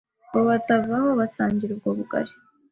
[0.27, 2.33] ngo batavaho basangira ubwo bugari,